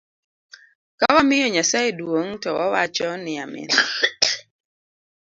[0.99, 3.69] Kawamiyo Nyasaye duong to wawacho ni amin.